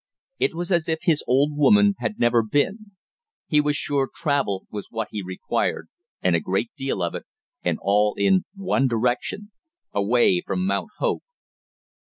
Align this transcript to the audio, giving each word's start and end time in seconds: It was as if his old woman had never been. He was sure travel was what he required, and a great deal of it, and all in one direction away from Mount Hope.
It 0.39 0.55
was 0.55 0.71
as 0.71 0.89
if 0.89 1.03
his 1.03 1.23
old 1.27 1.55
woman 1.55 1.93
had 1.99 2.17
never 2.17 2.41
been. 2.41 2.93
He 3.45 3.61
was 3.61 3.75
sure 3.75 4.09
travel 4.11 4.65
was 4.71 4.87
what 4.89 5.09
he 5.11 5.21
required, 5.21 5.89
and 6.23 6.35
a 6.35 6.39
great 6.39 6.71
deal 6.75 7.03
of 7.03 7.13
it, 7.13 7.27
and 7.63 7.77
all 7.79 8.15
in 8.15 8.45
one 8.55 8.87
direction 8.87 9.51
away 9.93 10.41
from 10.43 10.65
Mount 10.65 10.89
Hope. 10.97 11.21